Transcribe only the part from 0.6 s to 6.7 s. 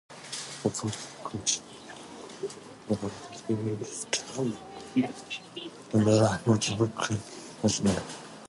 first collections were released under the motto